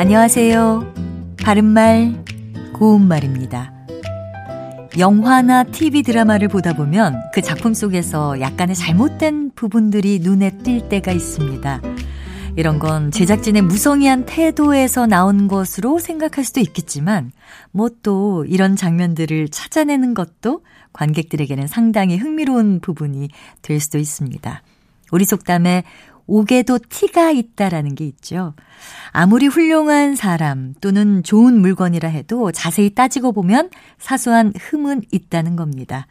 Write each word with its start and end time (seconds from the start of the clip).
안녕하세요. 0.00 0.94
바른말, 1.42 2.22
고운말입니다. 2.72 3.72
영화나 4.96 5.64
TV 5.64 6.04
드라마를 6.04 6.46
보다 6.46 6.72
보면 6.72 7.20
그 7.34 7.42
작품 7.42 7.74
속에서 7.74 8.40
약간의 8.40 8.76
잘못된 8.76 9.50
부분들이 9.56 10.20
눈에 10.20 10.50
띌 10.50 10.88
때가 10.88 11.10
있습니다. 11.10 11.82
이런 12.54 12.78
건 12.78 13.10
제작진의 13.10 13.62
무성의한 13.62 14.24
태도에서 14.24 15.08
나온 15.08 15.48
것으로 15.48 15.98
생각할 15.98 16.44
수도 16.44 16.60
있겠지만, 16.60 17.32
뭐 17.72 17.88
또 18.04 18.44
이런 18.44 18.76
장면들을 18.76 19.48
찾아내는 19.48 20.14
것도 20.14 20.62
관객들에게는 20.92 21.66
상당히 21.66 22.16
흥미로운 22.18 22.78
부분이 22.78 23.30
될 23.62 23.80
수도 23.80 23.98
있습니다. 23.98 24.62
우리 25.10 25.24
속담에 25.24 25.82
옥에도 26.28 26.78
티가 26.78 27.32
있다라는 27.32 27.94
게 27.96 28.06
있죠. 28.06 28.54
아무리 29.10 29.46
훌륭한 29.46 30.14
사람 30.14 30.74
또는 30.80 31.22
좋은 31.24 31.60
물건이라 31.60 32.08
해도 32.08 32.52
자세히 32.52 32.94
따지고 32.94 33.32
보면 33.32 33.70
사소한 33.98 34.52
흠은 34.56 35.02
있다는 35.10 35.56
겁니다. 35.56 36.06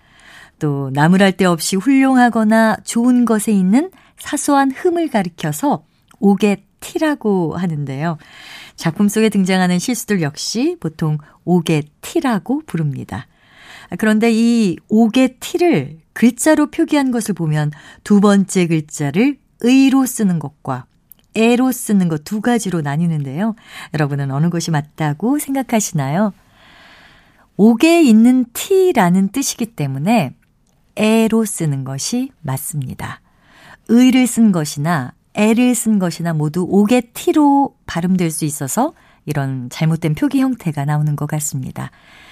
또 0.60 0.90
나무랄 0.92 1.34
데 1.34 1.46
없이 1.46 1.76
훌륭하거나 1.76 2.78
좋은 2.84 3.26
것에 3.26 3.52
있는 3.52 3.92
사소한 4.18 4.72
흠을 4.72 5.10
가리켜서 5.10 5.86
옥의 6.20 6.64
티라고 6.80 7.56
하는데요. 7.56 8.18
작품 8.76 9.08
속에 9.08 9.30
등장하는 9.30 9.78
실수들 9.78 10.22
역시 10.22 10.78
보통 10.80 11.20
옥의 11.46 11.84
티라고 12.02 12.64
부릅니다. 12.66 13.28
그런데 14.00 14.32
이 14.34 14.78
옥의 14.90 15.38
티를 15.40 16.00
글자로 16.14 16.72
표기한 16.72 17.12
것을 17.12 17.36
보면 17.36 17.72
두 18.04 18.20
번째 18.20 18.66
글자를 18.66 19.38
의로 19.62 20.06
쓰는 20.06 20.40
것과 20.40 20.86
애로 21.36 21.72
쓰는 21.72 22.08
것 22.10 22.24
두 22.24 22.42
가지로 22.42 22.82
나뉘는데요. 22.82 23.56
여러분은 23.94 24.32
어느 24.32 24.50
것이 24.50 24.72
맞다고 24.72 25.40
생각하시나요? 25.40 26.34
옥에 27.58 28.02
있는 28.02 28.46
티라는 28.54 29.30
뜻이기 29.30 29.68
때문에 29.68 30.36
애로 30.96 31.46
쓰는 31.46 31.84
것이 31.84 32.32
맞습니다. 32.42 33.22
의를 33.88 34.28
쓴 34.28 34.52
것이나 34.52 35.14
애를 35.36 35.76
쓴 35.76 36.00
것이나 36.00 36.34
모두 36.34 36.66
옥의 36.68 37.10
티로 37.14 37.76
발음될 37.86 38.32
수 38.32 38.46
있어서 38.46 38.94
이런 39.26 39.70
잘못된 39.70 40.16
표기 40.16 40.42
형태가 40.42 40.86
나오는 40.86 41.16
것 41.16 41.28
같습니다. 41.28 41.92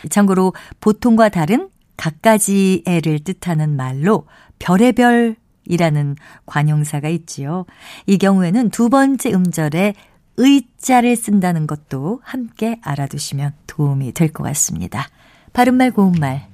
참고로 0.09 0.53
보통과 0.79 1.29
다른 1.29 1.69
갖가지 1.97 2.83
애를 2.87 3.19
뜻하는 3.19 3.75
말로 3.75 4.27
별의별 4.59 5.35
이라는 5.66 6.16
관용사가 6.45 7.09
있지요. 7.09 7.66
이 8.05 8.17
경우에는 8.17 8.69
두 8.69 8.89
번째 8.89 9.33
음절에 9.33 9.94
의자를 10.38 11.16
쓴다는 11.16 11.66
것도 11.67 12.19
함께 12.23 12.80
알아두시면 12.83 13.53
도움이 13.67 14.11
될 14.13 14.31
것 14.33 14.44
같습니다. 14.44 15.07
바른말 15.53 15.91
고운말 15.91 16.47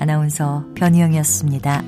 아나운서 0.00 0.64
변희영이었습니다. 0.74 1.82